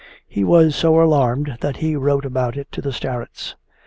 [0.27, 3.53] He was so alarmed that he wrote about it to the starets.